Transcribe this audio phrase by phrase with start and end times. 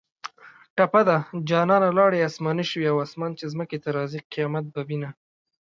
[0.75, 1.17] ټپه ده:
[1.49, 5.09] جانانه لاړې اسماني شوې اسمان چې ځمکې ته راځي قیامت به وینه